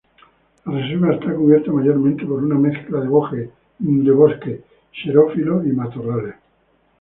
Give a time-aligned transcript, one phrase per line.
[0.65, 6.33] La reserva está cubierta mayormente por una mezcla de bosque xerófilo y matorrales.